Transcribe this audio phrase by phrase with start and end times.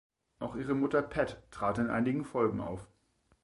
[0.39, 2.87] Auch ihre Mutter Pat trat in einigen Folgen auf.